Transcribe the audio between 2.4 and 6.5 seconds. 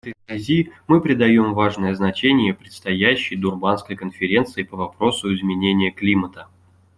предстоящей Дурбанской конференции по вопросу изменения климата.